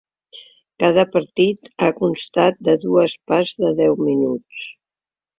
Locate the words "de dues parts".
2.69-3.53